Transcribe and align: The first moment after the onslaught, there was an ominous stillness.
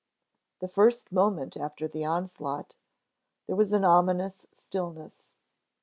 The 0.61 0.67
first 0.67 1.11
moment 1.11 1.55
after 1.55 1.87
the 1.87 2.05
onslaught, 2.05 2.75
there 3.45 3.55
was 3.55 3.71
an 3.71 3.83
ominous 3.85 4.47
stillness. 4.51 5.31